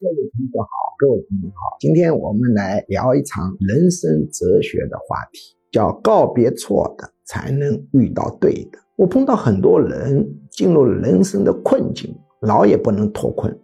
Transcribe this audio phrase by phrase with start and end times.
[0.00, 8.78] 各位同学好，各位朋友好，今天我们来聊一场人生哲学的话题，叫告别错的，才能遇到对的。
[8.96, 13.54] 我碰到很多人进入人生的困境，老也不能脱困。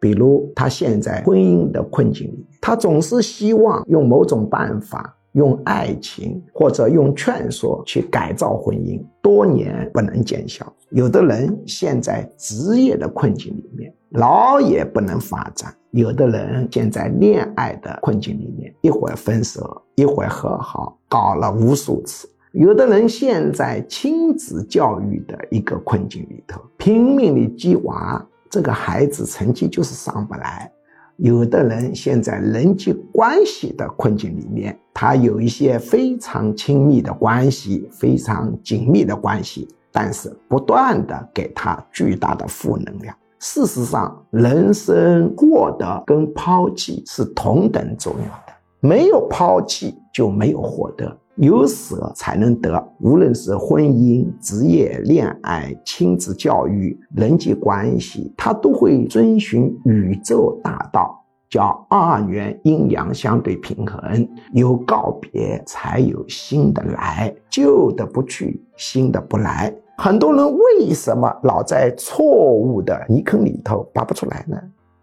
[0.00, 5.16] 比如他现在婚姻的困境里，他总是希望用某种办法。
[5.34, 10.66] 用爱情或者用劝说去改造婚姻，多年不能见效。
[10.90, 30.70] 有的人陷在职业的困境里面，老也不能发展；有的人陷在恋爱的困境里面，一会儿分手，一会儿和好，搞了无数次；有的人陷在亲子教育的一个困境里头，拼命的激娃，这个孩子成绩就是上不来。
[31.16, 43.14] 有的人现在人际关系的困境里面，他有一些非常亲密的关系，非常紧密的关系，但是不断的给他巨大的负能量。
[43.40, 51.16] 事实上，人生获得跟抛弃是同等重要的，没有抛弃就没有获得。
[51.36, 64.28] 有舍才能得，无论是婚姻、职业、恋爱、亲子教育、人际关系，它都会遵循宇宙大道，叫二元阴阳相对平衡。
[64.52, 69.74] 有告别，才有新的来；旧的不去，新的不来。
[70.02, 74.56] 很多人为什么老在错误的泥坑里头拔不出来呢？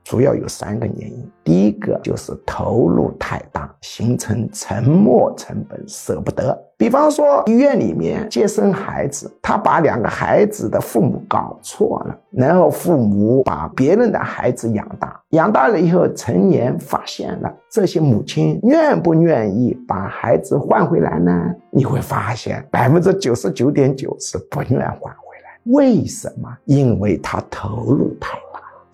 [0.09, 6.57] 主要有三个原因，第一个就是投入太大，形成沉没成本，舍不得。
[6.77, 21.53] 比方说医院里面接生孩子，他把两个孩子的父母搞错了，然后父母把别人的孩子养大，养大了以后成年发现了，这些母亲愿不愿意把孩子换回来呢？
[21.69, 25.59] 你会发现百分之九十九点九是不愿换回来。
[25.65, 26.49] 为什么？
[26.63, 28.39] 因为他投入太。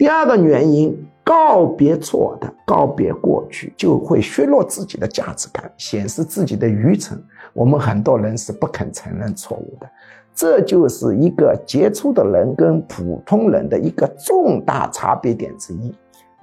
[0.03, 7.17] 第二个原因，告别错的，告别过去，就会削弱自己的价值感，显示自己的愚蠢。
[7.53, 9.89] 我们很多人是不肯承认错误的，
[10.35, 15.95] 这就是一个杰出的人跟普通人的一个重大差别点之一。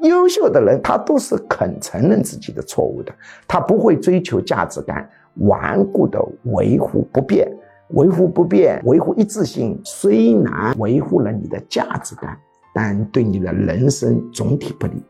[0.09, 3.13] 优秀的人，他都是肯承认自己的错误的，
[3.47, 7.47] 他不会追求价值感，顽固的维护不变，
[7.89, 12.39] 维护不变，维护一致性，虽然维护了你的价值感。
[12.75, 15.03] 但对你的人生总体不利。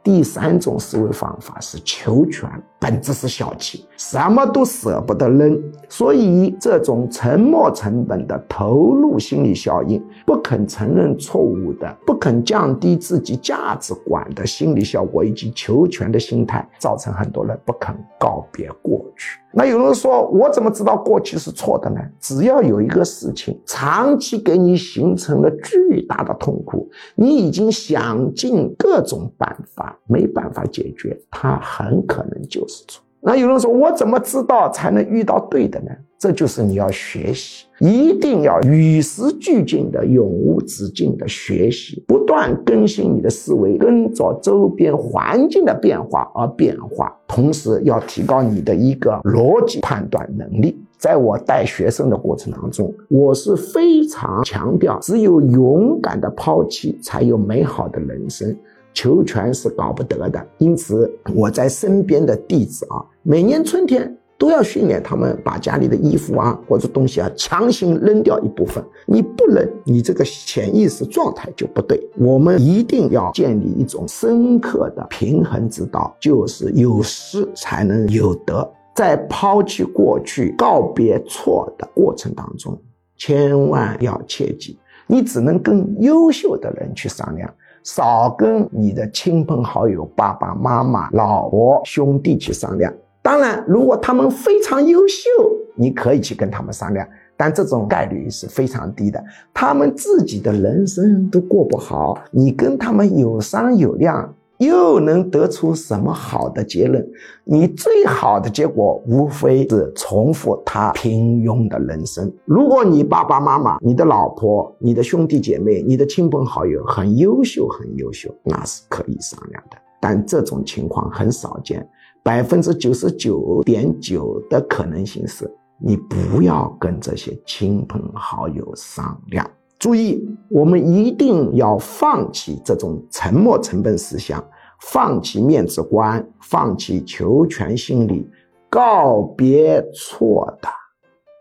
[0.00, 2.48] 第三种思维方法是求全，
[2.78, 5.60] 本质是小气，什么都舍不得扔。
[5.88, 19.38] 所以，这种沉没成本的投入心理效应，不肯承认错误的，不肯降低自己价值观的心理效果，以及求全的心态，造成很多人不肯告别过去。
[19.50, 22.00] 那有人说，我怎么知道过去是错的呢？
[22.20, 33.02] 只要有一个事情长期给你形成了巨大的痛苦，你已经想尽各种办法，没办法解决，它很可能就是错。
[33.20, 35.90] 那有人说，我怎么知道才能遇到对的呢？
[36.18, 47.16] 这就是你要学习，一定要与时俱进的、永无止境的学习，不断更新你的思维，跟着周边环境的变化而变化。
[47.28, 50.76] 同时，要提高你的一个逻辑判断能力。
[50.98, 58.56] 在我带学生的过程当中，我是非常强调，只有勇敢的抛弃，才有美好的人生。
[58.92, 68.82] 求全是搞不得的，因此我在身边的弟子啊，每年春天都要训练他们把家里的衣服啊或者东西啊强行扔掉一部分。
[69.04, 72.00] 你不扔，你这个潜意识状态就不对。
[72.16, 78.66] 我们一定要建立一种深刻的平衡之道，就是有失才能有得。
[78.94, 82.76] 在抛弃过去、告别错的过程当中，
[83.16, 87.52] 千万要切记，你只能跟优秀的人去商量。
[87.84, 92.92] 少跟你的亲朋好友、爸爸妈妈、老婆、兄弟去商量。
[93.28, 95.28] 当然，如果他们非常优秀，
[95.74, 97.06] 你可以去跟他们商量，
[97.36, 99.22] 但这种概率是非常低的。
[99.52, 104.34] 他们自己的人生都过不好，你跟他们有商有量。
[104.56, 107.06] 又能得出什么好的结论？
[107.44, 112.32] 你最好的结果无非是重复他平庸的人生。
[112.46, 119.76] 如果你爸爸妈妈、你的老婆、你的兄弟姐妹、你的亲朋好友很优秀、很优秀，那是可以商量的。
[120.00, 121.88] 但这种情况很少见，
[122.28, 129.50] 百分之九十九点九的可能性是你不要跟这些亲朋好友商量。
[129.78, 134.44] 注意，我们一定要放弃这种沉没成本思想，
[134.78, 138.28] 放弃面子观，放弃求全心理，
[138.68, 140.68] 告别错的，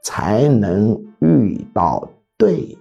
[0.05, 2.77] 才能遇到对。